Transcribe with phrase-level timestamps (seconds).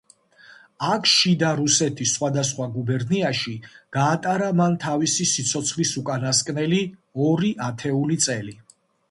[0.91, 3.53] აქ შიდა რუსეთის სხვადასხვა გუბერნიაში
[3.99, 6.83] გაატარა მან თავისი სიცოცხლის უკანასკნელი
[7.29, 8.59] ორი ათეული წელი.